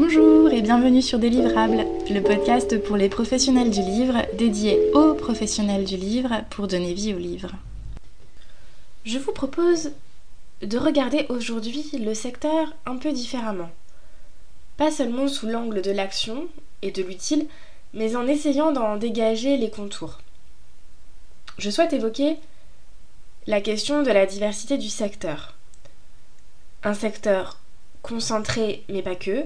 [0.00, 5.84] Bonjour et bienvenue sur Délivrables, le podcast pour les professionnels du livre, dédié aux professionnels
[5.84, 7.50] du livre pour donner vie au livre.
[9.04, 9.90] Je vous propose
[10.62, 13.72] de regarder aujourd'hui le secteur un peu différemment.
[14.76, 16.46] Pas seulement sous l'angle de l'action
[16.82, 17.48] et de l'utile,
[17.92, 20.18] mais en essayant d'en dégager les contours.
[21.58, 22.36] Je souhaite évoquer
[23.48, 25.56] la question de la diversité du secteur.
[26.84, 27.58] Un secteur
[28.02, 29.44] concentré mais pas que,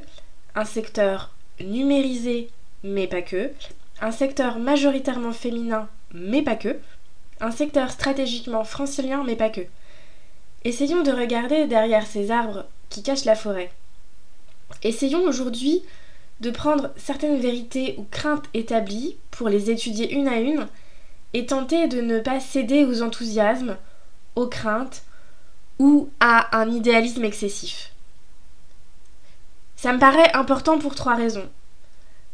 [0.54, 1.30] un secteur
[1.60, 2.50] numérisé,
[2.82, 3.50] mais pas que,
[4.00, 6.78] un secteur majoritairement féminin, mais pas que,
[7.40, 9.62] un secteur stratégiquement francilien, mais pas que.
[10.64, 13.70] Essayons de regarder derrière ces arbres qui cachent la forêt.
[14.82, 15.82] Essayons aujourd'hui
[16.40, 20.66] de prendre certaines vérités ou craintes établies pour les étudier une à une
[21.34, 23.76] et tenter de ne pas céder aux enthousiasmes,
[24.36, 25.02] aux craintes
[25.78, 27.91] ou à un idéalisme excessif.
[29.82, 31.50] Ça me paraît important pour trois raisons.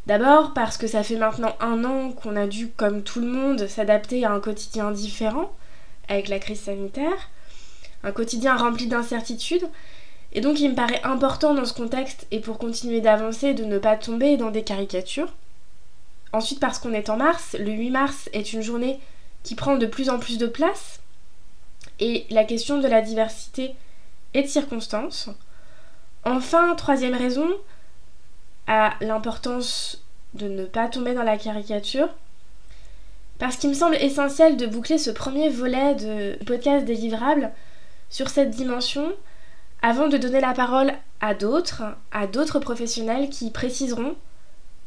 [0.07, 3.67] D'abord parce que ça fait maintenant un an qu'on a dû, comme tout le monde,
[3.69, 5.51] s'adapter à un quotidien différent
[6.09, 7.31] avec la crise sanitaire,
[8.05, 9.67] un quotidien rempli d'incertitudes,
[10.35, 13.79] et donc il me paraît important dans ce contexte et pour continuer d'avancer de ne
[13.79, 15.33] pas tomber dans des caricatures.
[16.35, 19.01] Ensuite parce qu'on est en mars, le 8 mars est une journée
[19.43, 21.01] qui prend de plus en plus de place,
[21.99, 23.75] et la question de la diversité
[24.35, 25.31] et de circonstances.
[26.25, 27.49] Enfin, troisième raison,
[28.67, 30.03] à l'importance
[30.35, 32.09] de ne pas tomber dans la caricature,
[33.39, 37.51] parce qu'il me semble essentiel de boucler ce premier volet de podcast délivrable
[38.11, 39.13] sur cette dimension
[39.81, 44.17] avant de donner la parole à d'autres, à d'autres professionnels qui préciseront,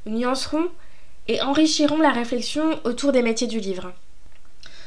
[0.06, 0.68] nuanceront
[1.28, 3.94] et enrichiront la réflexion autour des métiers du livre.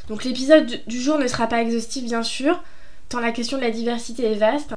[0.08, 2.62] Donc l'épisode du jour ne sera pas exhaustif bien sûr,
[3.08, 4.74] tant la question de la diversité est vaste.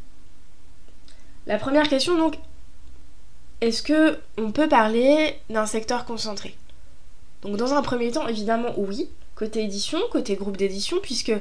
[1.47, 2.35] La première question donc,
[3.61, 6.55] est-ce que on peut parler d'un secteur concentré?
[7.41, 11.31] Donc dans un premier temps, évidemment oui, côté édition, côté groupe d'édition, puisque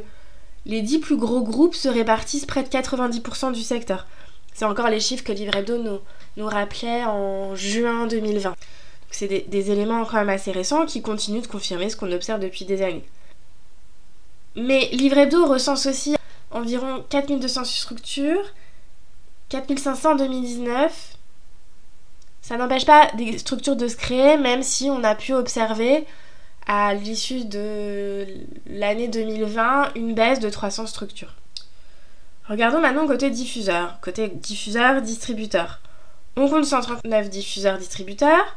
[0.64, 4.06] les 10 plus gros groupes se répartissent près de 90% du secteur.
[4.54, 5.98] C'est encore les chiffres que Livre Hebdo nous,
[6.36, 8.54] nous rappelait en juin 2020.
[9.10, 12.64] C'est des, éléments quand même assez récents qui continuent de confirmer ce qu'on observe depuis
[12.64, 13.04] des années.
[14.54, 16.16] Mais Livre Hebdo recense aussi
[16.50, 18.52] environ 4200 structures
[19.48, 21.16] 4500 en 2019.
[22.42, 26.06] Ça n'empêche pas des structures de se créer, même si on a pu observer
[26.66, 28.26] à l'issue de
[28.66, 31.34] l'année 2020 une baisse de 300 structures.
[32.48, 35.80] Regardons maintenant côté diffuseur, côté diffuseur-distributeur.
[36.36, 38.56] On compte 139 diffuseurs-distributeurs,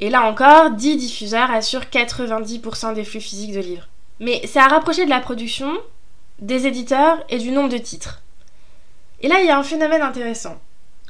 [0.00, 3.88] et là encore, 10 diffuseurs assurent 90% des flux physiques de livres.
[4.20, 5.72] Mais c'est à rapprocher de la production,
[6.40, 8.21] des éditeurs et du nombre de titres.
[9.22, 10.60] Et là, il y a un phénomène intéressant.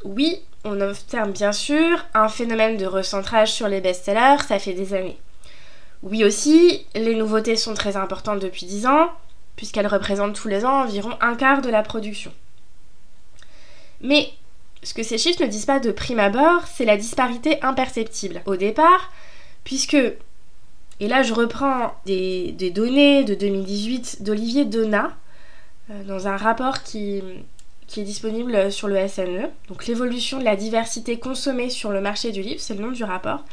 [0.04, 4.94] Oui, on observe bien sûr un phénomène de recentrage sur les best-sellers, ça fait des
[4.94, 5.18] années.
[6.02, 9.10] Oui aussi, les nouveautés sont très importantes depuis 10 ans,
[9.56, 12.32] puisqu'elles représentent tous les ans environ un quart de la production.
[14.00, 14.30] Mais
[14.82, 18.56] ce que ces chiffres ne disent pas de prime abord, c'est la disparité imperceptible au
[18.56, 19.12] départ,
[19.62, 25.12] puisque, et là je reprends des, données de 2018 d'Olivier Donat,
[25.90, 27.22] euh, dans un rapport qui,
[27.92, 29.50] qui est disponible sur le SNE.
[29.68, 33.04] Donc l'évolution de la diversité consommée sur le marché du livre, c'est le nom du
[33.04, 33.44] rapport.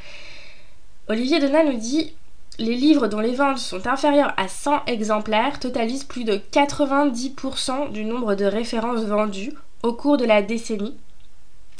[1.09, 2.13] Olivier Donat nous dit
[2.57, 8.05] les livres dont les ventes sont inférieures à 100 exemplaires totalisent plus de 90% du
[8.05, 10.97] nombre de références vendues au cours de la décennie.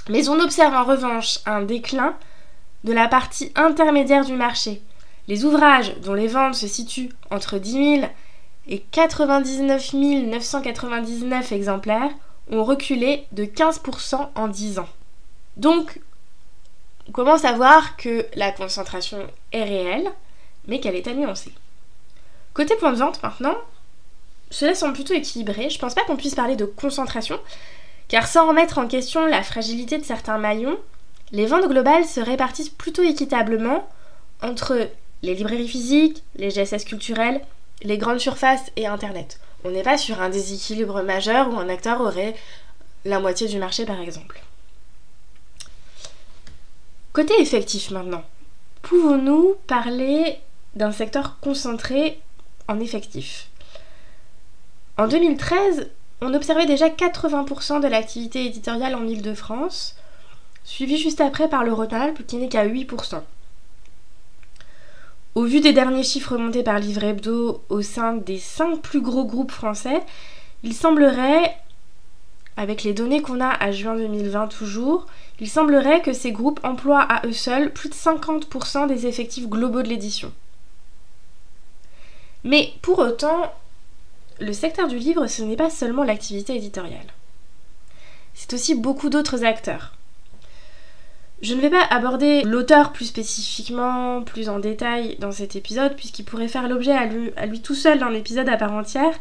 [0.10, 2.16] Mais on observe en revanche un déclin
[2.84, 4.82] de la partie intermédiaire du marché.
[5.28, 8.10] Les ouvrages dont les ventes se situent entre 10 000
[8.68, 12.12] et 99 999 exemplaires
[12.50, 14.90] ont reculé de 15% en 10 ans.
[15.58, 16.00] Donc,
[17.08, 20.10] on commence à voir que la concentration est réelle,
[20.68, 21.54] mais qu'elle est à.
[22.54, 23.56] Côté point de vente maintenant,
[24.52, 25.70] cela semble plutôt équilibré.
[25.70, 27.40] Je pense pas qu'on puisse parler de concentration,
[28.08, 30.78] car sans remettre en question la fragilité de certains maillons,
[31.32, 33.88] les ventes globales se répartissent plutôt équitablement
[34.42, 34.90] entre
[35.22, 37.42] les librairies physiques, les GSS culturels,
[37.84, 39.40] les grandes surfaces et Internet.
[39.64, 42.36] On n'est pas sur un déséquilibre majeur où un acteur aurait
[43.06, 44.42] la moitié du marché par exemple.
[47.14, 48.24] Côté effectif maintenant,
[48.82, 50.40] pouvons-nous parler
[50.76, 52.22] d'un secteur concentré
[52.68, 53.50] en effectif?
[54.98, 55.90] En 2013,
[56.22, 59.96] on observait déjà 80% de l'activité éditoriale en Ile-de-France,
[60.64, 63.22] suivi juste après par le Rhône-Alpes qui n'est qu'à 8%.
[65.40, 69.24] Au vu des derniers chiffres montés par Livre Hebdo au sein des 5 plus gros
[69.24, 70.02] groupes français,
[70.64, 71.56] il semblerait
[72.58, 75.08] avec les données qu'on a à juin 2020 toujours,
[75.40, 79.82] il semblerait que ces groupes emploient à eux seuls plus de 50% des effectifs globaux
[79.82, 80.34] de l'édition.
[82.44, 83.54] Mais pour autant,
[84.42, 87.14] le secteur du livre, ce n'est pas seulement l'activité éditoriale.
[88.34, 89.94] C'est aussi beaucoup d'autres acteurs.
[91.42, 96.26] Je ne vais pas aborder l'auteur plus spécifiquement, plus en détail dans cet épisode, puisqu'il
[96.26, 99.18] pourrait faire l'objet à lui, tout seul d'un épisode à part entière,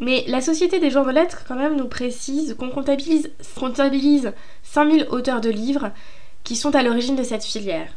[0.00, 5.06] mais la Société des gens de lettres, quand même, nous précise qu'on comptabilise, comptabilise 5000
[5.10, 5.90] auteurs de livres
[6.44, 7.92] qui sont à l'origine de cette filière.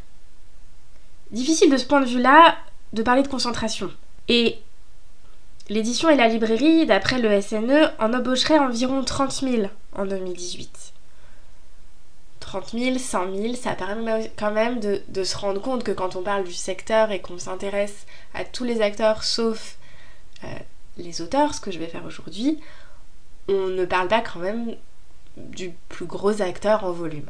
[1.30, 2.56] Difficile de ce point de vue-là
[2.92, 3.90] de parler de concentration.
[4.28, 4.58] Et
[5.68, 10.92] l'édition et la librairie, d'après le SNE, en embaucheraient environ 30 000 en 2018.
[12.50, 16.22] 30 000, 100 000, ça permet quand même de, se rendre compte que quand on
[16.22, 19.76] parle du secteur et qu'on s'intéresse à tous les acteurs sauf
[20.42, 20.48] euh,
[20.96, 22.58] les auteurs, ce que je vais faire aujourd'hui,
[23.46, 24.74] on ne parle pas quand même
[25.36, 27.26] du plus gros acteur en volume.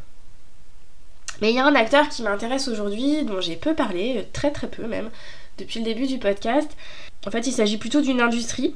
[1.43, 4.69] Mais il y a un acteur qui m'intéresse aujourd'hui, dont j'ai peu parlé, très très
[4.69, 5.11] peu même,
[5.59, 6.71] depuis le début du podcast.
[7.27, 8.75] En fait, il s'agit plutôt d'une industrie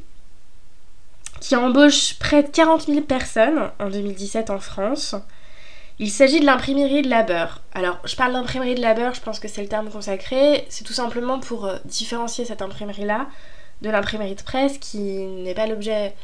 [1.41, 5.15] qui embauche près de 40 000 personnes en 2017 en France.
[6.01, 7.61] Il s'agit de l'imprimerie de labeur.
[7.73, 10.67] Alors, je parle d'imprimerie de labeur, je pense que c'est le terme consacré.
[10.69, 13.29] C'est tout simplement pour euh, différencier cette imprimerie-là
[13.83, 16.15] de l'imprimerie de presse qui n'est pas l'objet.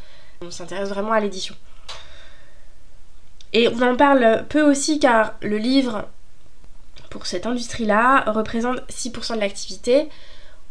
[0.42, 1.54] On s'intéresse vraiment à l'édition.
[3.52, 6.08] Et on en parle peu aussi car le livre,
[7.10, 10.08] pour cette industrie-là, représente 6% de l'activité.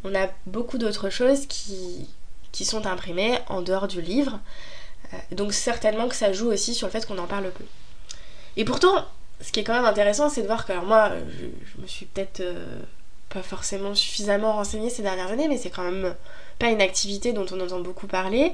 [0.04, 2.10] On a beaucoup d'autres choses qui,
[2.52, 4.40] qui sont imprimées en dehors du livre.
[5.14, 7.66] Euh, donc certainement que ça joue aussi sur le fait qu'on en parle peu.
[8.60, 9.06] Et pourtant,
[9.40, 12.06] ce qui est quand même intéressant, c'est de voir que alors moi, je, me suis
[12.06, 12.82] peut-être euh,
[13.30, 16.14] pas forcément suffisamment renseignée ces dernières années, mais c'est quand même
[16.60, 18.52] pas une activité dont on entend beaucoup parler.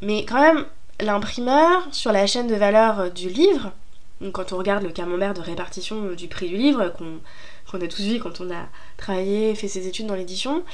[0.00, 0.64] Mais quand même,
[1.00, 3.72] l'imprimeur, sur la chaîne de valeur du livre,
[4.32, 8.18] quand on regarde le camembert de répartition du prix du livre, qu'on a tous vu
[8.18, 8.64] quand on a
[8.96, 10.64] travaillé, fait ses études dans l'édition,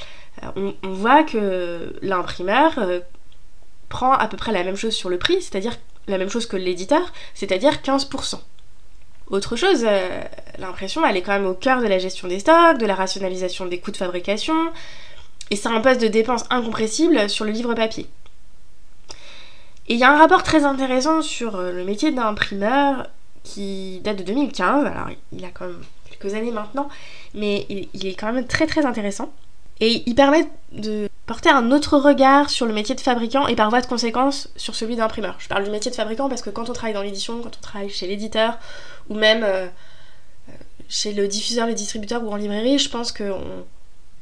[0.41, 3.01] euh, on, voit que l'imprimeur euh,
[3.89, 5.75] prend à peu près la même chose sur le prix, c'est-à-dire
[6.07, 8.39] la même chose que l'éditeur, c'est-à-dire 15%.
[9.29, 10.21] Autre chose, euh,
[10.59, 13.65] l'impression, elle est quand même au cœur de la gestion des stocks, de la rationalisation
[13.65, 14.55] des coûts de fabrication,
[15.49, 18.07] et c'est un poste de dépense incompressible sur le livre papier.
[19.87, 23.07] Et il y a un rapport très intéressant sur euh, le métier d'imprimeur
[23.43, 26.87] qui date de 2015, alors il a quand même quelques années maintenant,
[27.33, 29.33] mais il est quand même très très intéressant.
[29.85, 33.69] Et il permet de porter un autre regard sur le métier de fabricant et par
[33.69, 35.35] voie de conséquence sur celui d'imprimeur.
[35.39, 37.61] Je parle du métier de fabricant parce que quand on travaille dans l'édition, quand on
[37.61, 38.57] travaille chez l'éditeur
[39.09, 40.51] ou même euh, euh,
[40.87, 43.65] chez le diffuseur, le distributeur ou en librairie, je pense qu'on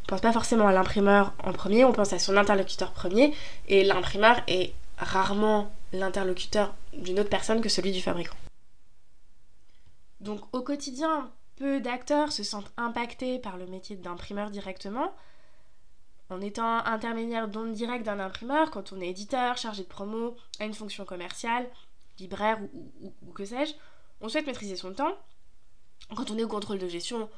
[0.08, 3.31] pense pas forcément à l'imprimeur en premier, on pense à son interlocuteur premier
[3.68, 8.36] et l'imprimeur est rarement l'interlocuteur d'une autre personne que celui du fabricant.
[10.22, 15.14] Donc au quotidien, peu d'acteurs se sentent impactés par le métier d'imprimeur directement,
[16.31, 20.66] en étant intermédiaire d'onde directe d'un imprimeur, quand on est éditeur, chargé de promo, à
[20.66, 21.69] une fonction commerciale,
[22.19, 22.60] libraire
[23.01, 23.74] ou, que sais-je,
[24.22, 25.18] on souhaite maîtriser son temps.
[26.16, 27.30] Quand on est au contrôle de gestion,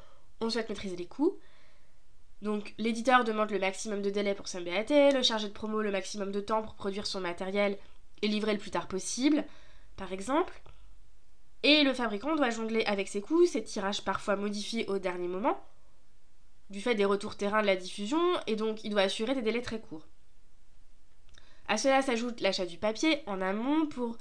[0.41, 1.37] on souhaite maîtriser les coûts.
[2.41, 6.31] Donc l'éditeur demande le maximum de délai pour son le chargé de promo le maximum
[6.31, 7.77] de temps pour produire son matériel
[8.21, 9.43] et livrer le plus tard possible,
[9.95, 10.53] par exemple.
[11.63, 15.57] Et le fabricant doit jongler avec ses coûts, ses tirages parfois modifiés au dernier moment,
[16.73, 19.61] du fait des retours terrain de la diffusion, et donc il doit assurer des délais
[19.61, 20.07] très courts.
[21.67, 24.17] À cela s'ajoute l'achat du papier en amont pour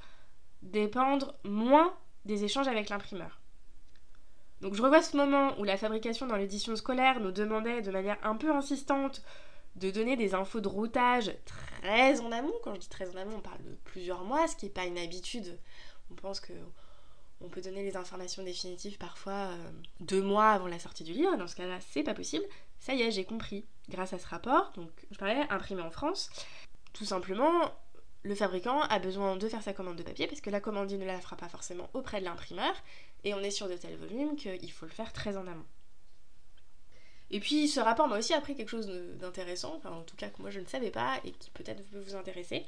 [0.61, 3.41] dépendre moins des échanges avec l'imprimeur.
[4.61, 8.19] Donc je revois ce moment où la fabrication dans l'édition scolaire nous demandait de manière
[8.21, 9.23] un peu insistante
[9.75, 12.53] de donner des infos de routage très en amont.
[12.63, 14.85] Quand je dis très en amont, on parle de plusieurs mois, ce qui n'est pas
[14.85, 15.59] une habitude.
[16.11, 16.53] On pense que
[17.43, 21.35] on peut donner les informations définitives parfois euh, deux mois avant la sortie du livre.
[21.37, 22.45] Dans ce cas-là, c'est pas possible.
[22.79, 23.65] Ça y est, j'ai compris.
[23.89, 26.29] Grâce à ce rapport, donc je parlais imprimé en France,
[26.93, 27.73] tout simplement,
[28.23, 30.99] le fabricant a besoin de faire sa commande de papier parce que la commande il
[30.99, 32.73] ne la fera pas forcément auprès de l'imprimeur
[33.25, 35.65] et on est sur de tels volumes qu'il faut le faire très en amont.
[37.29, 38.87] Et puis ce rapport m'a aussi appris quelque chose
[39.19, 41.99] d'intéressant, enfin en tout cas que moi je ne savais pas et qui peut-être peut
[41.99, 42.65] vous intéresser,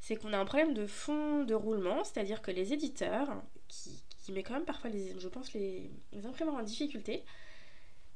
[0.00, 3.28] c'est qu'on a un problème de fond de roulement, c'est-à-dire que les éditeurs,
[3.68, 5.90] qui, qui met quand même parfois, les, je pense, les,
[6.24, 7.24] imprimeurs en difficulté.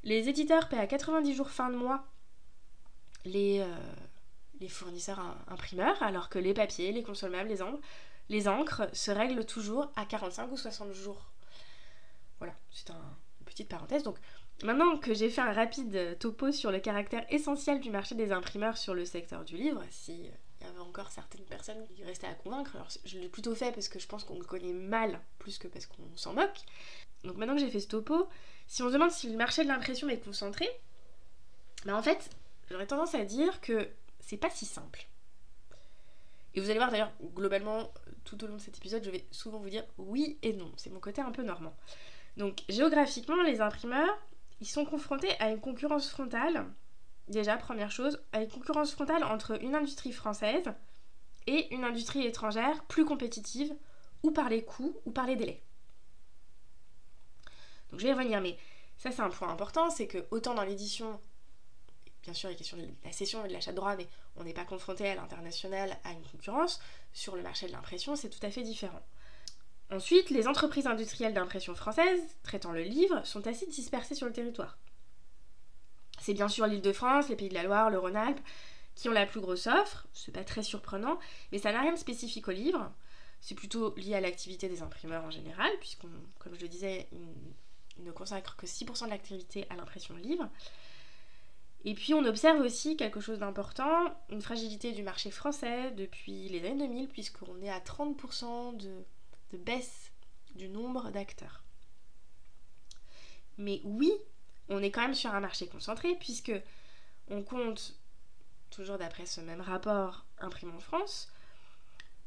[0.04, 2.06] Les éditeurs paient à 90 jours fin de mois
[3.25, 3.66] les, euh,
[4.61, 7.80] les fournisseurs imprimeurs, alors que les papiers, les consommables, les encres,
[8.28, 11.30] les encres se règlent toujours à 45 ou 60 jours.
[12.38, 14.02] Voilà, c'est un, une petite parenthèse.
[14.02, 14.18] Donc
[14.62, 18.76] maintenant que j'ai fait un rapide topo sur le caractère essentiel du marché des imprimeurs
[18.76, 20.33] sur le secteur du livre, s'il y
[20.64, 22.76] il y avait encore certaines personnes qui restaient à convaincre.
[22.76, 25.68] Alors je l'ai plutôt fait parce que je pense qu'on le connaît mal plus que
[25.68, 26.59] parce qu'on s'en moque.
[27.23, 28.28] Donc maintenant que j'ai fait ce topo,
[28.66, 30.68] si on se demande si le marché de l'impression est concentré,
[31.85, 32.30] ben en fait,
[32.71, 33.88] j'aurais tendance à dire que
[34.21, 35.06] c'est pas si simple.
[36.54, 37.92] Et vous allez voir d'ailleurs, globalement,
[38.25, 40.73] tout au long de cet épisode, je vais souvent vous dire oui et non.
[40.76, 41.76] C'est mon côté un peu normand.
[42.37, 44.16] Donc géographiquement, les imprimeurs,
[44.61, 46.66] ils sont confrontés à une concurrence frontale.
[47.28, 50.64] Déjà, première chose, à une concurrence frontale entre une industrie française
[51.47, 53.75] et une industrie étrangère plus compétitive,
[54.23, 55.62] ou par les coûts, ou par les délais.
[57.90, 58.57] Donc je vais y revenir, mais
[58.97, 61.21] ça c'est un point important, c'est que autant dans l'édition
[62.25, 64.54] bien sûr, les questions de la cession et de l'achat de droits, mais on n'est
[64.54, 66.81] pas confronté à l'international à une concurrence.
[67.12, 69.02] Sur le marché de l'impression, c'est tout à fait différent.
[69.93, 74.78] Ensuite, les entreprises industrielles d'impression françaises traitant le livre sont assez dispersées sur le territoire.
[76.25, 78.40] C'est bien sûr l'île de France, les pays de la Loire, le Rhône-Alpes
[78.95, 81.19] qui ont la plus grosse offre, c'est pas très surprenant,
[81.52, 82.90] mais ça n'a rien de spécifique au livre.
[83.43, 87.09] C'est plutôt lié à l'activité des imprimeurs en général, puisqu'on, comme je le disais,
[87.99, 90.49] ils ne consacrent que 6% de l'activité à l'impression de livres.
[91.85, 96.64] Et puis on observe aussi quelque chose d'important, une fragilité du marché français depuis les
[96.64, 99.04] années 2000, puisqu'on est à 30% de,
[99.52, 100.11] de baisse
[100.54, 101.64] du nombre d'acteurs.
[103.59, 104.11] Mais oui,
[104.68, 106.52] on est quand même sur un marché concentré, puisque
[107.28, 107.94] on compte,
[108.71, 111.33] toujours d'après ce même rapport Imprimant France,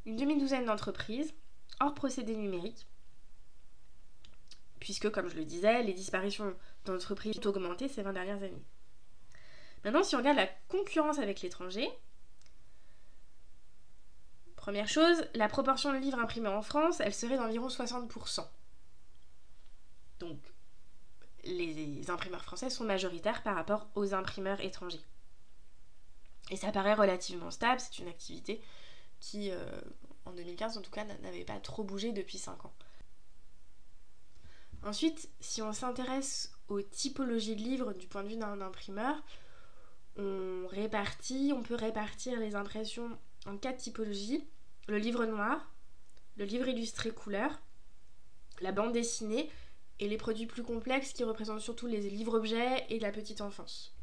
[0.05, 1.33] une demi-douzaine d'entreprises
[1.79, 2.87] hors procédé numérique,
[4.79, 8.65] puisque, comme je le disais, les disparitions d'entreprises ont augmenté ces 20 dernières années.
[9.83, 11.89] Maintenant, si on regarde la concurrence avec l'étranger,
[14.55, 18.47] première chose, la proportion de livres imprimés en France, elle serait d'environ 60%.
[20.19, 20.39] Donc,
[21.47, 25.03] les imprimeurs français sont majoritaires par rapport aux imprimeurs étrangers.
[26.49, 28.61] Et ça paraît relativement stable, c'est une activité
[29.19, 29.81] qui, euh,
[30.25, 32.73] en 2015 en tout cas, n'avait pas trop bougé depuis 5 ans.
[34.83, 39.21] Ensuite, si on s'intéresse aux typologies de livres du point de vue d'un imprimeur,
[40.15, 44.47] on répartit, on peut répartir les impressions en quatre typologies.
[44.87, 45.73] Le livre noir,
[46.37, 47.59] le livre illustré couleur,
[48.61, 49.49] la bande dessinée
[49.99, 53.95] et les produits plus complexes qui représentent surtout les livres-objets et la petite enfance.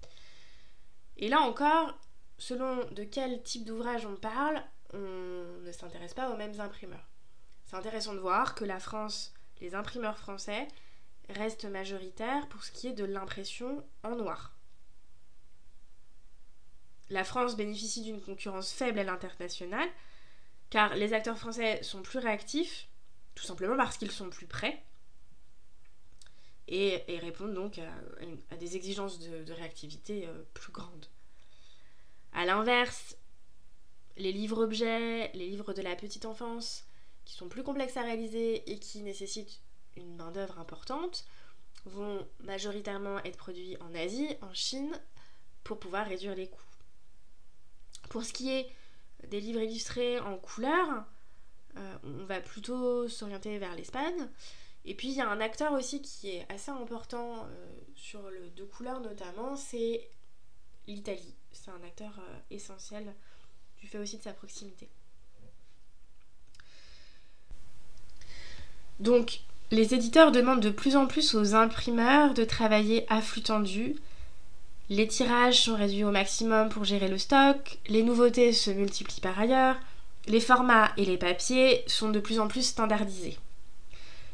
[1.17, 1.97] Et là encore,
[2.39, 7.09] selon de quel type d'ouvrage on parle, on ne s'intéresse pas aux mêmes imprimeurs.
[7.67, 10.69] C'est intéressant de voir que la France, les imprimeurs français,
[11.29, 14.53] restent majoritaires pour ce qui est de l'impression en noir.
[17.11, 19.89] La France bénéficie d'une concurrence faible à l'international,
[20.71, 22.89] car les acteurs français sont plus réactifs,
[23.35, 24.83] tout simplement parce qu'ils sont plus prêts,
[26.69, 31.07] et, répondent donc à, des exigences de, réactivité euh, plus grandes.
[32.33, 33.17] A l'inverse,
[34.17, 36.87] les livres-objets, les livres de la petite enfance,
[37.25, 39.61] qui sont plus complexes à réaliser et qui nécessitent
[39.97, 41.25] une main-d'œuvre importante,
[41.85, 44.93] vont majoritairement être produits en Asie, en Chine,
[45.63, 46.61] pour pouvoir réduire les coûts.
[48.09, 48.69] Pour ce qui est
[49.29, 51.05] des livres illustrés en couleur,
[51.77, 54.29] euh, on va plutôt s'orienter vers l'Espagne.
[54.85, 58.49] Et puis il y a un acteur aussi qui est assez important euh, sur le
[58.51, 60.09] deux couleurs notamment, c'est
[60.87, 61.35] l'Italie.
[61.53, 63.15] C'est un acteur euh, essentiel
[63.79, 64.89] du fait aussi de sa proximité.
[69.01, 73.97] Donc les éditeurs demandent de plus en plus aux imprimeurs de travailler à flux tendu,
[74.91, 79.39] les tirages sont réduits au maximum pour gérer le stock, les nouveautés se multiplient par
[79.39, 79.77] ailleurs,
[80.27, 83.39] les formats et les papiers sont de plus en plus standardisés.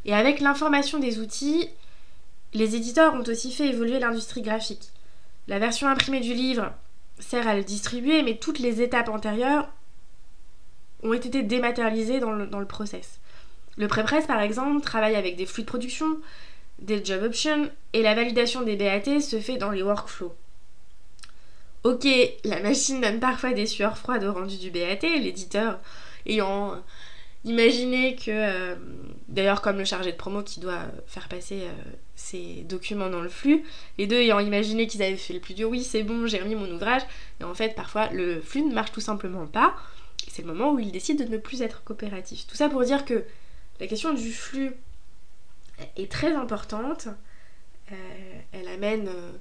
[0.04, 1.68] Et avec l'information des outils,
[2.54, 4.90] les éditeurs ont aussi fait évoluer l'industrie graphique.
[5.46, 6.72] La version imprimée du livre
[7.18, 9.68] sert à le distribuer, mais toutes les étapes antérieures
[11.02, 13.20] ont été dématérialisées dans le, dans process.
[13.76, 16.18] Le pré-presse, par exemple, travaille avec des flux de production,
[16.80, 20.34] des job options et la validation des BAT se fait dans les workflows.
[21.84, 22.06] Ok,
[22.44, 25.78] la machine donne parfois des sueurs froides au rendu du BAT, l'éditeur
[26.26, 26.74] ayant
[27.44, 28.76] imaginé que, euh,
[29.28, 31.72] d'ailleurs comme le chargé de promo qui doit faire passer euh,
[32.14, 33.64] ses documents dans le flux,
[33.98, 36.54] les deux ayant imaginé qu'ils avaient fait le plus dur, oui c'est bon, j'ai remis
[36.54, 37.02] mon ouvrage,
[37.40, 39.74] et en fait parfois le flux ne marche tout simplement pas,
[40.26, 42.46] et c'est le moment où ils décident de ne plus être coopératifs.
[42.46, 43.24] Tout ça pour dire que
[43.80, 44.72] la question du flux
[45.96, 47.08] est très importante.
[47.92, 49.32] Euh, elle amène euh,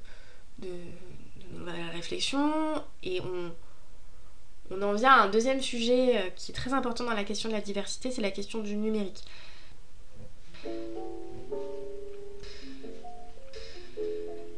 [0.59, 0.69] de,
[1.57, 3.51] nouvelles réflexions et on,
[4.71, 7.49] on en vient à un deuxième sujet euh, qui est très important dans la question
[7.49, 9.23] de la diversité, c'est la question du numérique.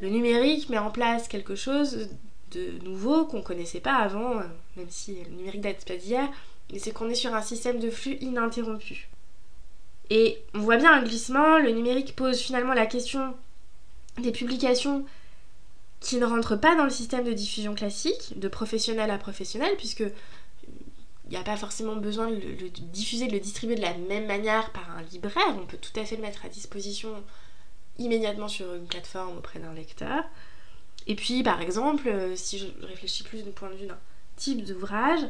[0.01, 2.09] Le numérique met en place quelque chose
[2.51, 4.43] de nouveau qu'on connaissait pas avant, euh,
[4.75, 6.27] même si le numérique date pas d'hier,
[6.77, 9.09] c'est qu'on est sur un système de flux ininterrompu.
[10.09, 13.33] Et on voit bien un glissement, le numérique pose finalement la question
[14.21, 15.05] des publications
[16.01, 20.03] qui ne rentrent pas dans le système de diffusion classique, de professionnel à professionnel, puisque
[21.31, 24.25] il n'y a pas forcément besoin de le, diffuser, de le distribuer de la même
[24.25, 25.55] manière par un libraire.
[25.57, 27.23] On peut tout à fait le mettre à disposition
[27.99, 30.23] immédiatement sur une plateforme auprès d'un lecteur.
[31.07, 33.99] Et puis, par exemple, euh, si je réfléchis plus du point de vue d'un
[34.35, 35.21] type d'ouvrage,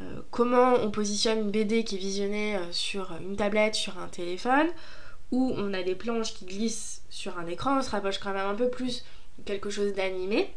[0.00, 4.08] euh, comment on positionne une BD qui est visionnée euh, sur une tablette, sur un
[4.08, 4.68] téléphone,
[5.32, 8.46] où on a des planches qui glissent sur un écran, on se rapproche quand même
[8.46, 9.04] un peu plus
[9.44, 10.54] quelque chose d'animé,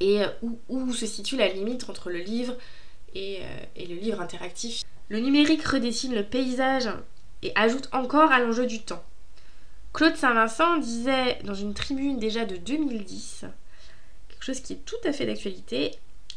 [0.00, 0.22] et
[0.68, 2.56] où, se situe la limite entre le livre
[3.14, 3.40] et,
[3.76, 4.82] et le livre interactif.
[5.08, 6.88] Le numérique redessine le paysage
[7.42, 9.04] et ajoute encore à l'enjeu du temps.
[9.92, 13.44] Claude Saint-Vincent disait dans une tribune déjà de 2010,
[14.28, 15.92] quelque chose qui est tout à fait d'actualité,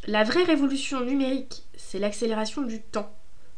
[0.05, 3.11] la vraie révolution numérique, c'est l'accélération du temps.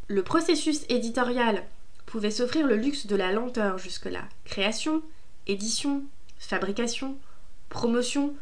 [0.08, 1.66] Le processus éditorial
[2.06, 4.24] pouvait s'offrir le luxe de la lenteur jusque-là.
[4.46, 5.04] Création,
[5.48, 6.04] édition,
[6.40, 7.18] fabrication,
[7.70, 8.34] promotion,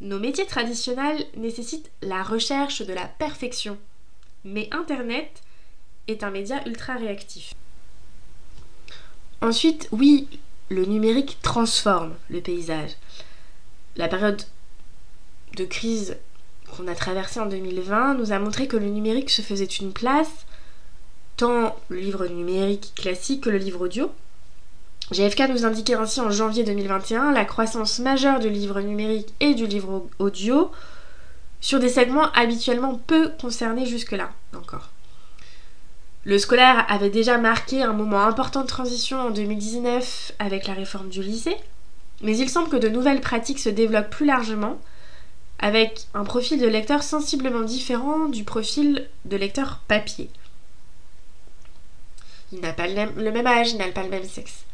[0.00, 3.78] nos métiers traditionnels nécessitent la recherche de la perfection.
[4.44, 5.42] Mais Internet
[6.08, 7.54] est un média ultra réactif.
[9.42, 10.28] Ensuite, oui,
[10.68, 12.92] le numérique transforme le paysage.
[13.96, 14.42] La période
[15.56, 16.16] de crise
[16.70, 20.46] qu'on a traversée en 2020 nous a montré que le numérique se faisait une place,
[21.36, 24.12] tant le livre numérique classique que le livre audio.
[25.12, 29.66] GFK nous indiquait ainsi en janvier 2021 la croissance majeure du livre numérique et du
[29.66, 30.70] livre audio
[31.60, 34.90] sur des segments habituellement peu concernés jusque-là encore.
[36.24, 41.08] Le scolaire avait déjà marqué un moment important de transition en 2019 avec la réforme
[41.08, 41.56] du lycée,
[42.22, 44.78] mais il semble que de nouvelles pratiques se développent plus largement
[45.58, 50.30] avec un profil de lecteur sensiblement différent du profil de lecteur papier.
[52.52, 54.64] Il n'a pas le même âge, il n'a pas le même sexe.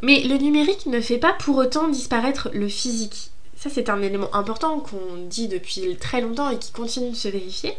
[0.00, 3.30] Mais le numérique ne fait pas pour autant disparaître le physique.
[3.56, 7.26] Ça, c'est un élément important qu'on dit depuis très longtemps et qui continue de se
[7.26, 7.74] vérifier.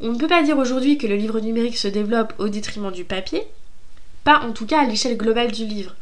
[0.00, 3.04] On ne peut pas dire aujourd'hui que le livre numérique se développe au détriment du
[3.04, 3.46] papier,
[4.24, 5.94] pas en tout cas à l'échelle globale du livre.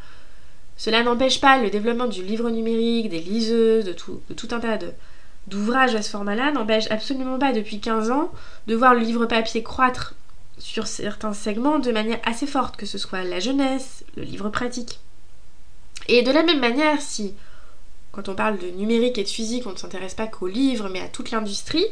[0.77, 4.79] Cela n'empêche pas le développement du livre numérique, des liseuses, de tout, un tas
[5.47, 8.31] d'ouvrages à ce format-là, n'empêche absolument pas depuis 15 ans
[8.67, 10.15] de voir le livre papier croître
[10.57, 14.99] sur certains segments de manière assez forte, que ce soit la jeunesse, le livre pratique.
[16.11, 17.33] Et de la même manière, si
[18.11, 20.99] quand on parle de numérique et de physique, on ne s'intéresse pas qu'au livre, mais
[20.99, 21.85] à toute l'industrie,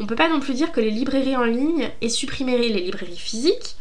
[0.00, 3.18] on peut pas non plus dire que les librairies en ligne aient supprimé les librairies
[3.18, 3.76] physiques.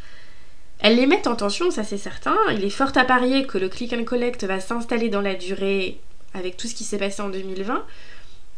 [0.80, 2.36] Elles les mettent en tension, ça c'est certain.
[2.52, 6.02] Il est fort à parier que le click and collect va s'installer dans la durée
[6.34, 7.86] avec tout ce qui s'est passé en 2020.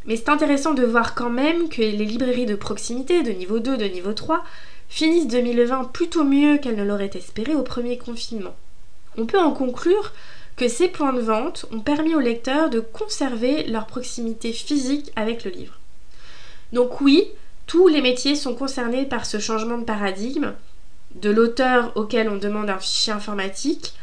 [0.06, 3.78] Mais c'est intéressant de voir quand même que les librairies de proximité, de niveau 2,
[3.78, 4.44] de niveau 3,
[4.88, 8.56] finissent 2020 plutôt mieux qu'elles ne l'auraient espéré au premier confinement.
[9.16, 10.12] On peut en conclure
[10.60, 15.46] que ces points de vente ont permis aux lecteurs de conserver leur proximité physique avec
[15.46, 15.80] le livre.
[16.74, 17.30] Donc oui,
[17.66, 20.54] tous les métiers sont concernés par ce changement de paradigme,
[21.16, 23.94] de l'auteur auquel on demande un fichier informatique,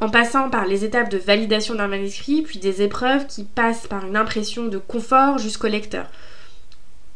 [0.00, 4.06] en passant par les étapes de validation d'un manuscrit, puis des épreuves qui passent par
[4.06, 6.06] une impression de confort jusqu'au lecteur.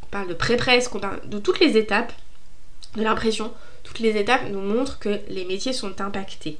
[0.03, 0.91] On parle de pré-presse,
[1.25, 2.13] de toutes les étapes
[2.97, 3.53] de l'impression.
[3.85, 6.59] Toutes les étapes nous montrent que les métiers sont impactés.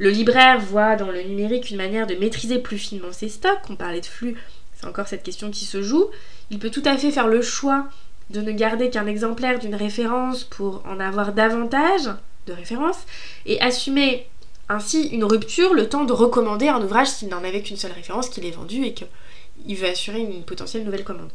[0.00, 3.60] Le libraire voit dans le numérique une manière de maîtriser plus finement ses stocks.
[3.68, 4.34] On parlait de flux,
[4.72, 6.08] c'est encore cette question qui se joue.
[6.50, 7.86] Il peut tout à fait faire le choix
[8.30, 12.08] de ne garder qu'un exemplaire d'une référence pour en avoir davantage
[12.46, 13.04] de références
[13.44, 14.26] et assumer
[14.70, 18.30] ainsi une rupture, le temps de recommander un ouvrage s'il n'en avait qu'une seule référence,
[18.30, 21.30] qu'il est vendu et qu'il veut assurer une potentielle nouvelle commande.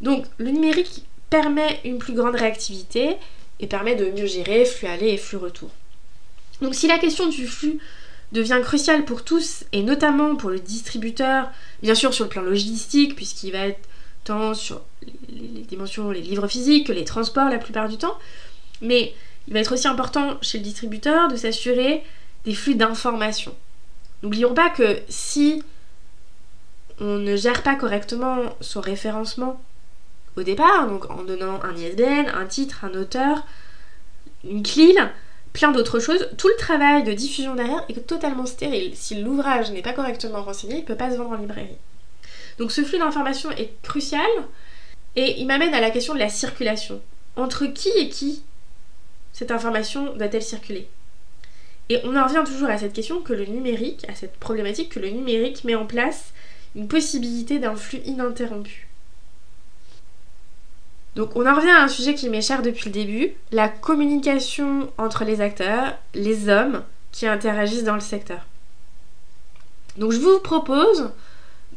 [0.00, 3.18] Donc le numérique permet une plus grande réactivité
[3.60, 5.70] et permet de mieux gérer flux aller et flux retour.
[6.62, 7.78] Donc si la question du flux
[8.30, 11.50] devient cruciale pour tous et notamment pour le distributeur,
[11.82, 13.88] bien sûr sur le plan logistique puisqu'il va être
[14.24, 14.82] tant sur
[15.28, 18.16] les, dimensions, les livres physiques que les transports la plupart du temps.
[18.80, 19.12] Mais
[19.48, 22.04] il va être aussi important chez le distributeur de s'assurer
[22.44, 23.54] des flux d'informations.
[24.22, 25.62] N'oublions pas que si
[27.00, 29.60] on ne gère pas correctement son référencement
[30.36, 33.44] au départ, donc en donnant un ISBN, un titre, un auteur,
[34.44, 35.10] une CLIL,
[35.52, 38.96] plein d'autres choses, tout le travail de diffusion derrière est totalement stérile.
[38.96, 41.76] Si l'ouvrage n'est pas correctement renseigné, il ne peut pas se vendre en librairie.
[42.58, 44.30] Donc ce flux d'informations est crucial
[45.16, 47.00] et il m'amène à la question de la circulation.
[47.36, 48.42] Entre qui et qui
[49.32, 50.88] cette information doit-elle circuler?
[51.88, 55.00] Et on en revient toujours à cette question que le numérique, à cette problématique que
[55.00, 56.32] le numérique met en place
[56.74, 58.88] une possibilité d'un flux ininterrompu.
[61.14, 64.90] Donc on en revient à un sujet qui m'est cher depuis le début, la communication
[64.96, 68.40] entre les acteurs, les hommes qui interagissent dans le secteur.
[69.98, 71.10] Donc je vous propose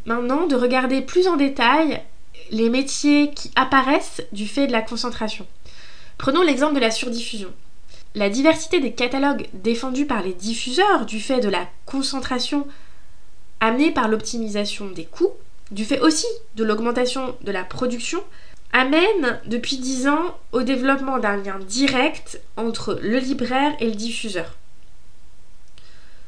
[0.05, 2.01] maintenant de regarder plus en détail
[2.51, 5.45] les métiers qui apparaissent du fait de la concentration.
[6.17, 7.51] Prenons l'exemple de la surdiffusion.
[8.13, 12.65] La diversité des catalogues défendus par les diffuseurs du fait de la concentration
[13.59, 15.31] amenée par l'optimisation des coûts,
[15.71, 18.23] du fait aussi de l'augmentation de la production,
[18.75, 24.53] amène depuis 10 ans au développement d'un lien direct entre le libraire et le diffuseur.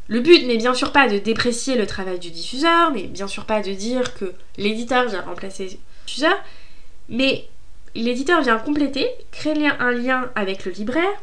[0.07, 3.43] Le but n'est bien sûr pas de déprécier le travail du diffuseur, n'est bien sûr
[3.43, 5.71] pas de dire que l'éditeur vient remplacer le
[6.05, 6.37] diffuseur,
[7.09, 7.49] mais
[7.95, 11.21] l'éditeur vient compléter, créer un lien avec le libraire,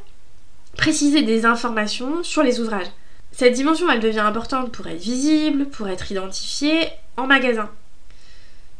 [0.76, 2.90] préciser des informations sur les ouvrages.
[3.32, 7.70] Cette dimension, elle devient importante pour être visible, pour être identifiée en magasin.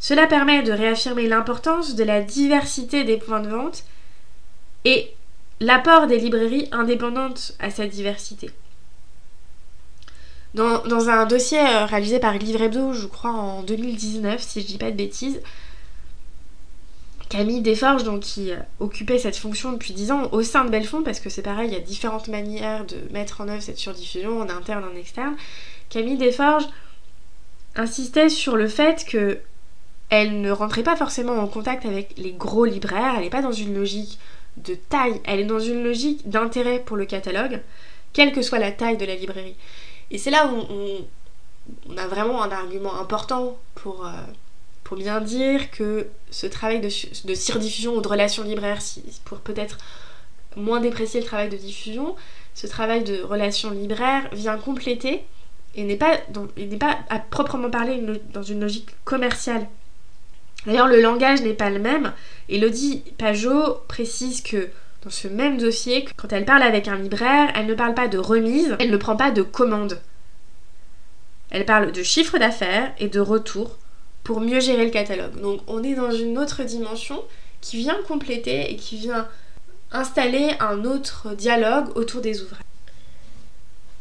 [0.05, 3.85] Cela permet de réaffirmer l'importance de la diversité des points de vente
[4.85, 5.11] et
[5.61, 8.51] l'apport des librairies indépendantes à cette diversité.
[10.53, 14.77] Dans, un dossier euh, réalisé par Livre Hebdo, je crois en 2019, si je dis
[14.77, 15.41] pas de bêtises,
[17.31, 21.03] Camille Desforges, donc, qui euh, occupait cette fonction depuis 10 ans au sein de Belfond,
[21.03, 24.39] parce que c'est pareil, il y a différentes manières de mettre en œuvre cette surdiffusion,
[24.39, 25.35] en interne, en externe.
[25.89, 26.69] Camille Desforges
[27.75, 29.41] insistait sur le fait que
[30.11, 33.53] elle ne rentrait pas forcément en contact avec les gros libraires, elle n'est pas dans
[33.53, 34.19] une logique
[34.57, 37.61] de taille, elle est dans une logique d'intérêt pour le catalogue,
[38.13, 39.57] quelle que soit la taille de la librairie.
[40.11, 44.11] Et c'est là où on, a vraiment un argument important pour, euh,
[44.85, 46.89] pour bien dire que ce travail de,
[47.27, 48.79] de surdiffusion ou de relation libraire,
[49.25, 49.79] pour peut-être
[50.57, 52.15] moins déprécier le travail de diffusion,
[52.55, 55.25] ce travail de relation libraire vient compléter
[55.75, 56.19] et n'est pas,
[56.79, 58.01] pas à proprement parler
[58.33, 59.67] dans une logique commerciale
[60.67, 62.13] D'ailleurs, le langage n'est pas le même.
[62.49, 64.69] Elodie Pajot précise que
[65.03, 68.19] dans ce même dossier, quand elle parle avec un libraire, elle ne parle pas de
[68.19, 70.01] remise, elle ne prend pas de commande.
[71.51, 73.77] Elle parle de chiffre d'affaires et de retour
[74.25, 75.39] pour mieux gérer le catalogue.
[75.41, 77.23] Donc on est dans une autre dimension
[77.61, 79.29] qui vient compléter et qui vient
[79.93, 82.63] installer un autre dialogue autour des ouvrages.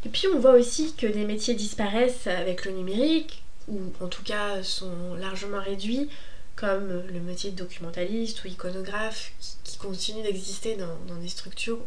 [0.06, 4.24] Et puis on voit aussi que des métiers disparaissent avec le numérique, ou en tout
[4.24, 6.10] cas sont largement réduits
[6.56, 9.32] comme le métier de documentaliste ou iconographe
[9.64, 11.80] qui, continue d'exister dans, des structures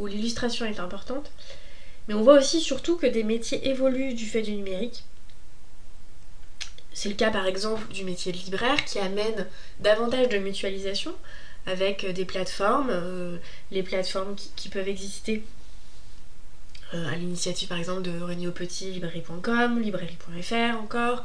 [0.00, 1.30] où l'illustration est importante.
[2.08, 5.04] Mais on voit aussi surtout que des métiers évoluent du fait du numérique.
[6.92, 9.46] C'est le cas par exemple du métier de libraire qui amène
[9.78, 11.14] davantage de mutualisation
[11.66, 13.36] avec des plateformes, euh,
[13.70, 15.44] les plateformes qui, peuvent exister
[16.94, 21.24] euh, à l'initiative par exemple de René librairie.com, librairie.fr encore,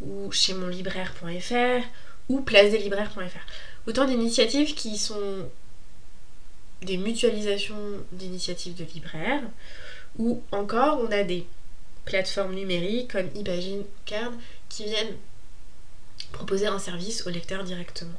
[0.00, 1.84] ou chez monlibraire.fr,
[2.28, 3.86] ou placedeslibraires.fr.
[3.86, 5.48] Autant d'initiatives qui sont
[6.82, 9.42] des mutualisations d'initiatives de libraires,
[10.18, 11.46] ou encore on a des
[12.04, 14.32] plateformes numériques comme Ibagine Card
[14.68, 15.16] qui viennent
[16.32, 18.18] proposer un service au lecteur directement.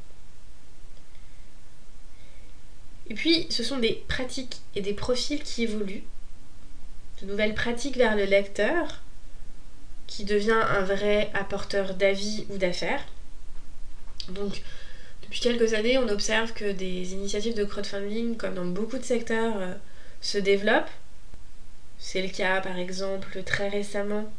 [3.10, 6.04] Et puis, ce sont des pratiques et des profils qui évoluent,
[7.22, 9.02] de nouvelles pratiques vers le lecteur,
[10.06, 13.04] qui devient un vrai apporteur d'avis ou d'affaires,
[14.32, 14.62] donc,
[15.24, 19.58] depuis quelques années, on observe que des initiatives de crowdfunding, comme dans beaucoup de secteurs,
[19.58, 19.74] euh,
[20.22, 20.90] se développent.
[21.98, 24.32] C'est le cas, par exemple, très récemment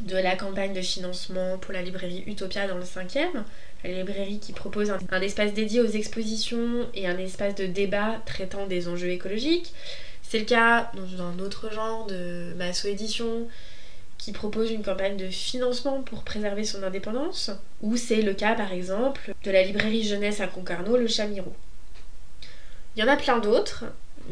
[0.00, 3.28] de la campagne de financement pour la librairie Utopia dans le 5e,
[3.84, 8.66] la librairie qui propose un, espace dédié aux expositions et un espace de débat traitant
[8.66, 9.72] des enjeux écologiques.
[10.22, 13.48] C'est le cas dans un autre genre de Masso Édition
[14.20, 18.72] qui propose une campagne de financement pour préserver son indépendance, ou c'est le cas par
[18.72, 21.54] exemple de la librairie jeunesse à Concarneau, le Chamiro.
[22.94, 23.86] Il y en a plein d'autres,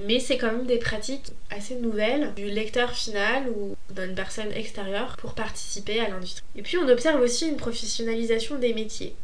[0.06, 5.16] mais c'est quand même des pratiques assez nouvelles du lecteur final ou d'une personne extérieure
[5.16, 6.44] pour participer à l'industrie.
[6.54, 9.16] Et puis on observe aussi une professionnalisation des métiers.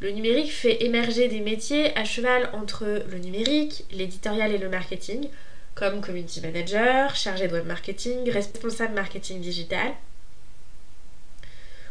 [0.00, 5.28] Le numérique fait émerger des métiers à cheval entre le numérique, l'éditorial et le marketing,
[5.74, 9.92] comme community manager, chargé de web marketing, responsable marketing digital.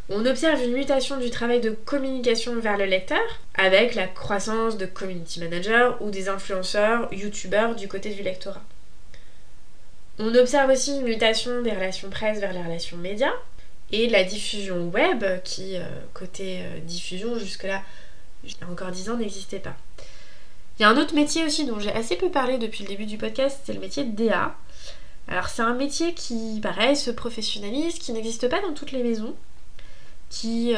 [0.09, 3.21] On observe une mutation du travail de communication vers le lecteur
[3.55, 8.63] avec la croissance de community manager ou des influenceurs, youtubeurs du côté du lectorat.
[10.19, 13.33] On observe aussi une mutation des relations presse vers les relations médias
[13.91, 17.81] et la diffusion web qui, euh, côté euh, diffusion, jusque-là,
[18.43, 19.75] il y a encore 10 ans, n'existait pas.
[20.77, 23.05] Il y a un autre métier aussi dont j'ai assez peu parlé depuis le début
[23.05, 24.55] du podcast, c'est le métier de DA.
[25.27, 29.35] Alors c'est un métier qui, pareil, se professionnalise, qui n'existe pas dans toutes les maisons.
[30.29, 30.73] qui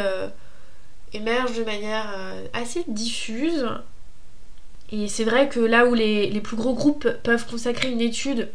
[1.14, 2.14] émergent de manière
[2.54, 3.66] assez diffuse.
[4.92, 8.50] Et c'est vrai que là où les, les plus gros groupes peuvent consacrer une étude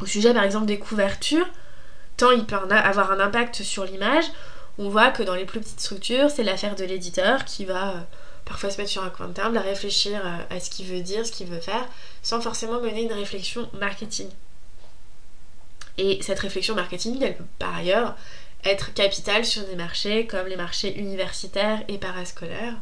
[0.00, 1.46] au sujet par exemple des couvertures,
[2.16, 4.24] tant il peut avoir un impact sur l'image,
[4.78, 8.00] on voit que dans les plus petites structures, c'est l'affaire de l'éditeur qui va euh,
[8.44, 11.00] parfois se mettre sur un coin de table à réfléchir euh, à ce qu'il veut
[11.00, 11.88] dire, ce qu'il veut faire,
[12.22, 14.28] sans forcément mener une réflexion marketing.
[15.96, 18.16] Et cette réflexion marketing, elle peut par ailleurs
[18.64, 22.74] être capitale sur des marchés comme les marchés universitaires et parascolaires.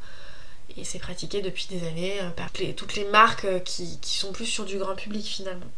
[0.77, 4.47] Et c'est pratiqué depuis des années euh, par toutes les marques qui, qui sont plus
[4.47, 5.71] sur du grand public finalement.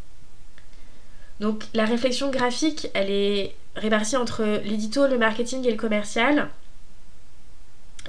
[1.40, 6.48] Donc la réflexion graphique, elle est répartie entre l'édito, le marketing et le commercial.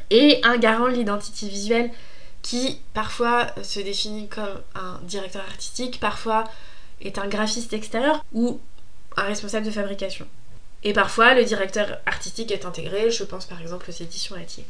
[0.10, 1.92] Et un garant de l'identité visuelle
[2.42, 6.44] qui parfois se définit comme un directeur artistique, parfois
[7.02, 8.60] est un graphiste extérieur ou
[9.18, 10.28] un responsable de fabrication.
[10.84, 14.66] Et parfois, le directeur artistique est intégré, je pense par exemple aux éditions Atier.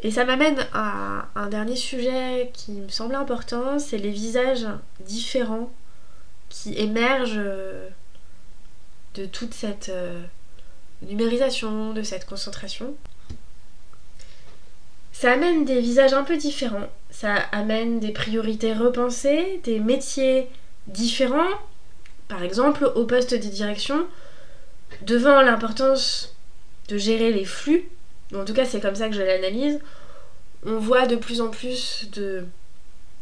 [0.00, 4.66] Et ça m'amène à un dernier sujet qui me semble important, c'est les visages
[5.00, 5.70] différents
[6.48, 7.88] qui émerge euh,
[9.14, 10.22] de toute cette euh,
[11.02, 12.94] numérisation, de cette concentration.
[15.18, 20.46] Ça amène des visages un peu différents, ça amène des priorités repensées, des métiers
[20.88, 21.58] différents.
[22.28, 24.06] Par exemple, au poste de direction,
[25.00, 26.36] devant l'importance
[26.90, 27.88] de gérer les flux,
[28.34, 29.80] en tout cas c'est comme ça que je l'analyse,
[30.66, 32.44] on voit de plus en plus de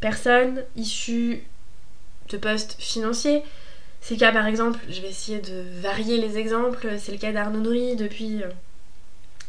[0.00, 1.44] personnes issues
[2.28, 3.44] de postes financiers.
[4.00, 7.30] C'est le cas par exemple, je vais essayer de varier les exemples, c'est le cas
[7.30, 8.48] d'Arnaud Nouri depuis euh,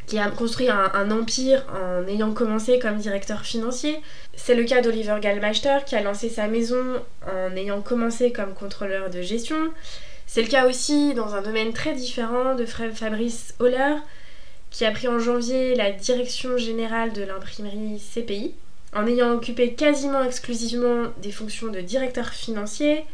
[0.08, 4.00] qui a construit un, empire en ayant commencé comme directeur financier.
[4.36, 6.84] C'est le cas d'Oliver Gallmeister qui a lancé sa maison
[7.26, 9.72] en ayant commencé comme contrôleur de gestion.
[10.28, 13.96] C'est le cas aussi dans un domaine très différent de Fabrice Holler
[14.70, 18.54] qui a pris en janvier la direction générale de l'imprimerie CPI
[18.94, 23.06] en ayant occupé quasiment exclusivement des fonctions de directeur financier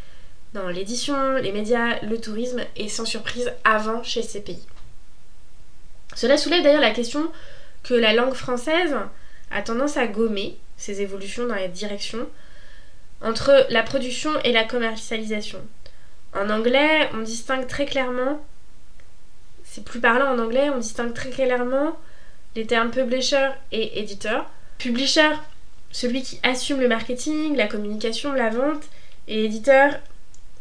[0.54, 4.60] dans l'édition, les médias, le tourisme et sans surprise avant chez CPI.
[6.16, 7.32] Cela soulève d'ailleurs la question
[7.84, 8.96] que la langue française
[9.50, 12.28] a tendance à gommer ses évolutions dans la direction
[13.22, 15.60] entre la production et la commercialisation.
[16.34, 18.44] En anglais, on distingue très clairement,
[19.64, 21.98] c'est plus parlant en anglais, on distingue très clairement
[22.56, 24.50] les termes publisher et éditeur.
[24.78, 25.30] Publisher
[25.92, 28.84] celui qui assume le marketing, la communication, la vente,
[29.28, 29.94] et l'éditeur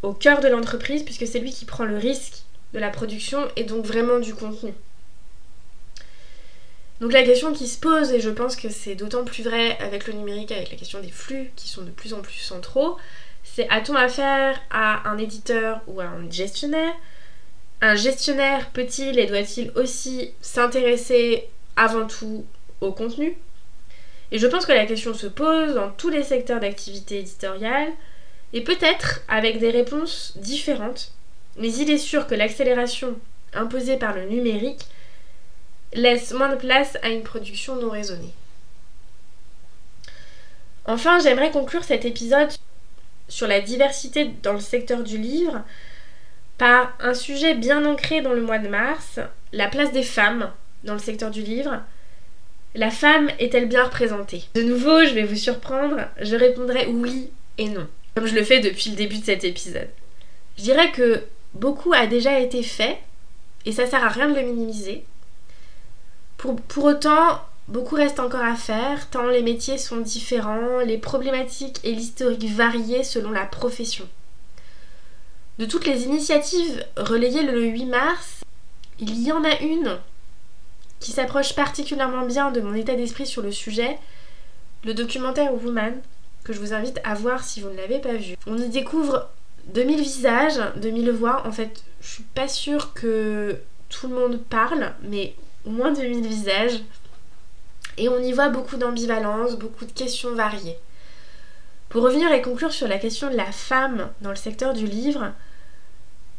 [0.03, 3.65] au cœur de l'entreprise, puisque c'est lui qui prend le risque de la production et
[3.65, 4.73] donc vraiment du contenu.
[7.01, 10.07] Donc la question qui se pose, et je pense que c'est d'autant plus vrai avec
[10.07, 12.99] le numérique, avec la question des flux qui sont de plus en plus centraux,
[13.43, 16.93] c'est a-t-on affaire à un éditeur ou à un gestionnaire?
[17.81, 22.45] Un gestionnaire peut-il et doit-il aussi s'intéresser avant tout
[22.83, 23.37] au contenu?
[24.31, 27.89] Et je pense que la question se pose dans tous les secteurs d'activité éditoriale,
[28.53, 31.13] et peut-être avec des réponses différentes,
[31.57, 33.17] mais il est sûr que l'accélération
[33.55, 34.85] imposée par le numérique
[35.93, 38.33] laisse moins de place à une production non raisonnée.
[40.87, 42.51] Enfin, j'aimerais conclure cet épisode
[43.29, 45.63] sur la diversité dans le secteur du livre
[46.59, 49.19] par un sujet bien ancré dans le mois de mars,
[49.53, 50.51] la place des femmes
[50.85, 51.81] dans le secteur du livre,
[52.75, 54.45] la femme est-elle bien représentée?
[54.55, 58.61] De nouveau, je vais vous surprendre, je répondrai oui et non, comme je le fais
[58.61, 59.89] depuis le début de cet épisode.
[60.59, 61.23] Je dirais que
[61.55, 62.99] beaucoup a déjà été fait,
[63.65, 65.05] et ça sert à rien de le minimiser.
[66.41, 71.93] Pour, autant, beaucoup reste encore à faire, tant les métiers sont différents, les problématiques et
[71.93, 74.09] l'historique varient selon la profession.
[75.59, 78.41] De toutes les initiatives relayées le 8 mars,
[78.99, 79.99] il y en a une
[80.99, 83.99] qui s'approche particulièrement bien de mon état d'esprit sur le sujet,
[84.85, 86.01] le documentaire Woman,
[86.45, 88.35] que je vous invite à voir si vous ne l'avez pas vu.
[88.47, 89.29] On y découvre
[89.75, 91.47] 2000 visages, 2000 voix.
[91.47, 93.59] En fait, je suis pas sûre que
[93.91, 96.81] tout le monde parle, mais moins 2000 visages.
[97.97, 100.79] Et on y voit beaucoup d'ambivalence, beaucoup de questions variées.
[101.89, 105.33] Pour revenir et conclure sur la question de la femme dans le secteur du livre,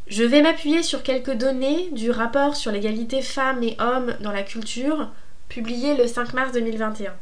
[0.07, 4.43] je vais m'appuyer sur quelques données du rapport sur l'égalité femmes et hommes dans la
[4.43, 5.09] culture,
[5.49, 7.13] publié le 5 mars 2021.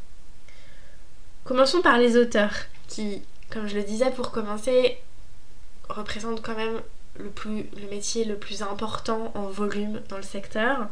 [1.44, 2.54] Commençons par les auteurs,
[2.88, 4.98] qui, comme je le disais pour commencer,
[5.90, 6.82] représentent quand même
[7.18, 7.32] le,
[7.82, 10.88] le métier le plus important en volume dans le secteur.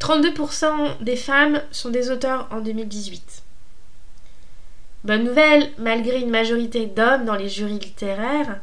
[0.00, 3.42] 32% des femmes sont des auteurs en 2018.
[5.04, 8.60] Bonne nouvelle, malgré une majorité d'hommes dans les jurys littéraires,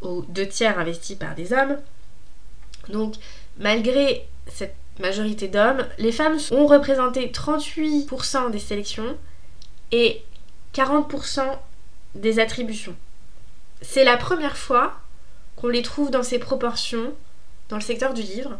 [0.00, 1.78] aux deux tiers investis par des hommes.
[2.88, 3.14] Donc,
[3.58, 9.16] malgré cette majorité d'hommes, les femmes ont représenté 38% des sélections
[9.92, 10.22] et
[10.74, 11.42] 40%
[12.14, 12.96] des attributions.
[13.82, 15.00] C'est la première fois
[15.56, 17.12] qu'on les trouve dans ces proportions
[17.68, 18.58] dans le secteur du livre.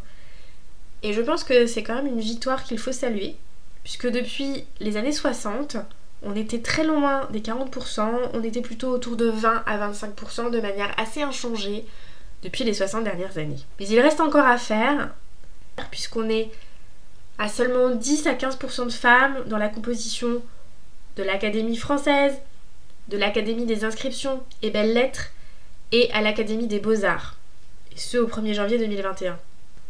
[1.02, 3.37] Et je pense que c'est quand même une victoire qu'il faut saluer,
[3.84, 5.76] puisque depuis les années 60,
[6.22, 10.61] on était très loin des 40%, on était plutôt autour de 20 à 25% de
[10.61, 11.84] manière assez inchangée
[12.42, 13.61] depuis les 60 dernières années.
[13.78, 15.11] Mais il reste encore à faire,
[15.90, 16.50] puisqu'on est
[17.38, 20.42] à seulement 10 à 15% de femmes dans la composition
[21.16, 22.34] de l'Académie française,
[23.08, 25.30] de l'Académie des inscriptions et belles lettres
[25.92, 27.37] et à l'Académie des beaux-arts,
[27.94, 29.38] et ce au 1er janvier 2021.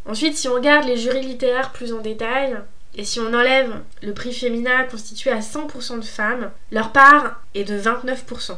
[0.05, 2.57] Ensuite, si on regarde les jurys littéraires plus en détail,
[2.95, 7.63] et si on enlève le prix féminin constitué à 100% de femmes, leur part est
[7.63, 8.57] de 29%.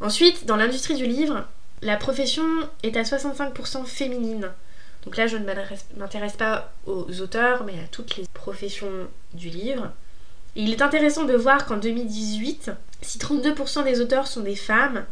[0.00, 1.46] Ensuite, dans l'industrie du livre,
[1.80, 2.44] la profession
[2.82, 4.50] est à 65% féminine.
[5.04, 5.44] Donc là, je ne
[5.96, 9.90] m'intéresse pas aux auteurs, mais à toutes les professions du livre.
[10.54, 15.04] il est intéressant de voir qu'en 2018, si 32% des auteurs sont des femmes,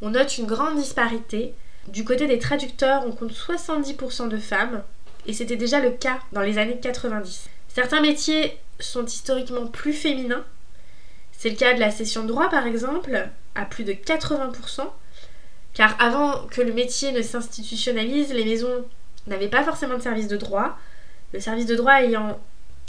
[0.00, 1.54] on note une grande disparité.
[1.88, 4.82] Du côté des traducteurs, on compte 70% de femmes,
[5.26, 7.48] et c'était déjà le cas dans les années 90.
[7.68, 10.44] Certains métiers sont historiquement plus féminins.
[11.32, 14.88] C'est le cas de la session de droit par exemple, à plus de 80%,
[15.74, 18.84] car avant que le métier ne s'institutionnalise, les maisons
[19.26, 20.78] n'avaient pas forcément de service de droit.
[21.32, 22.38] Le service de droit ayant,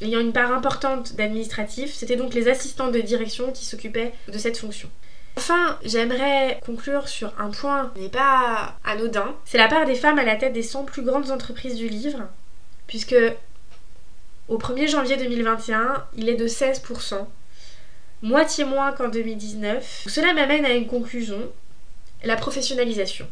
[0.01, 4.57] ayant une part importante d'administratif, c'était donc les assistants de direction qui s'occupaient de cette
[4.57, 4.89] fonction.
[5.35, 9.35] Enfin, j'aimerais conclure sur un point qui n'est pas anodin.
[9.45, 12.21] C'est la part des femmes à la tête des 100 plus grandes entreprises du livre,
[12.87, 13.15] puisque
[14.47, 17.25] au 1er janvier 2021, il est de 16%,
[18.21, 20.05] moitié moins qu'en 2019.
[20.07, 21.49] Cela m'amène à une conclusion,
[22.23, 23.27] la professionnalisation.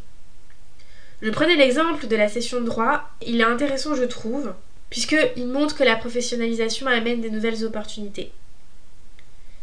[1.22, 4.52] Je prenais l'exemple de la session de droit, il est intéressant je trouve,
[4.90, 8.32] puisqu'il montre que la professionnalisation amène des nouvelles opportunités.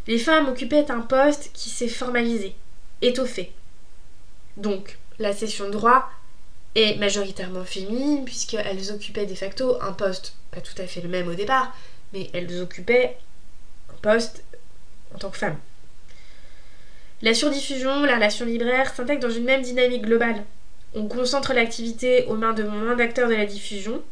[0.06, 2.54] Les femmes occupaient un poste qui s'est formalisé,
[3.02, 3.52] étoffé.
[4.56, 6.10] Donc, la session de droit
[6.74, 11.28] est majoritairement féminine, puisqu'elles occupaient de facto un poste pas tout à fait le même
[11.28, 11.74] au départ,
[12.12, 13.16] mais elles occupaient
[13.90, 14.42] un poste
[15.14, 15.56] en tant que femme.
[17.22, 20.44] La surdiffusion, la relation libraire s'intègrent dans une même dynamique globale.
[20.94, 24.02] On concentre l'activité aux mains de moins d'acteurs de la diffusion.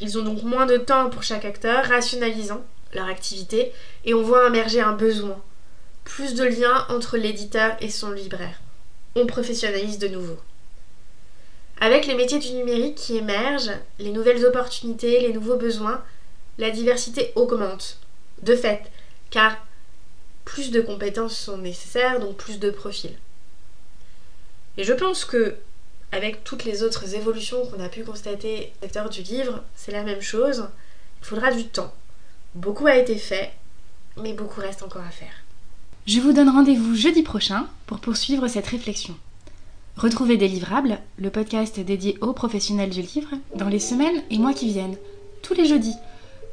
[0.00, 2.64] Ils ont donc moins de temps pour chaque acteur, rationalisant
[2.96, 3.72] leur activité,
[4.04, 5.40] et on voit émerger un besoin.
[6.04, 8.60] Plus de liens entre l'éditeur et son libraire.
[9.14, 10.36] On professionnalise de nouveau.
[11.80, 16.02] Avec les métiers du numérique qui émergent, les nouvelles opportunités, les nouveaux besoins,
[16.58, 17.98] la diversité augmente.
[18.42, 18.82] De fait,
[19.30, 19.56] car
[20.44, 23.18] plus de compétences sont nécessaires, donc plus de profils.
[24.78, 25.56] Et je pense que,
[26.12, 30.02] avec toutes les autres évolutions qu'on a pu constater au secteur du livre, c'est la
[30.02, 30.68] même chose.
[31.20, 31.92] Il faudra du temps.
[32.56, 33.52] Beaucoup a été fait,
[34.16, 35.44] mais beaucoup reste encore à faire.
[36.06, 39.14] Je vous donne rendez-vous jeudi prochain pour poursuivre cette réflexion.
[39.98, 44.68] Retrouvez Délivrable, le podcast dédié aux professionnels du livre, dans les semaines et mois qui
[44.68, 44.96] viennent,
[45.42, 45.96] tous les jeudis,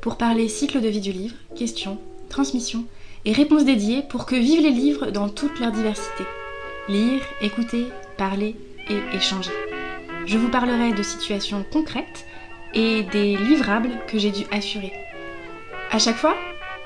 [0.01, 2.83] pour parler cycle de vie du livre, questions, transmissions
[3.23, 6.25] et réponses dédiées pour que vivent les livres dans toute leur diversité.
[6.89, 7.85] Lire, écouter,
[8.17, 8.57] parler
[8.89, 9.53] et échanger.
[10.25, 12.25] Je vous parlerai de situations concrètes
[12.73, 14.91] et des livrables que j'ai dû assurer.
[15.93, 16.36] À chaque fois,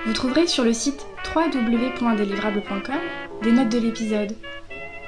[0.05, 2.99] vous trouverez sur le site www.délivrable.com
[3.41, 4.35] des notes de l'épisode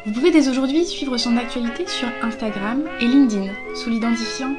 [0.05, 4.55] vous pouvez dès aujourd'hui suivre son actualité sur Instagram et LinkedIn sous l'identifiant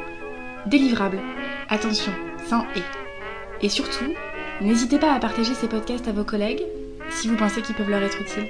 [0.66, 1.18] délivrable.
[1.70, 2.12] Attention,
[2.46, 2.82] sans et.
[3.64, 4.12] Et surtout,
[4.60, 6.62] n'hésitez pas à partager ces podcasts à vos collègues
[7.08, 8.48] si vous pensez qu'ils peuvent leur être utiles.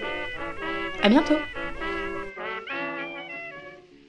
[1.03, 1.37] À bientôt!